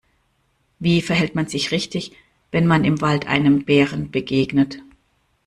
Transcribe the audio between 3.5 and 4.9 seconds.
Bären begegnet?